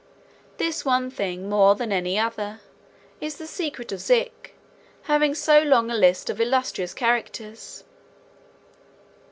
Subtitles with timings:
[0.57, 2.59] This one thing, more than any other,
[3.19, 4.55] is the secret of Zik
[5.03, 7.83] having so long a list of illustrious characters.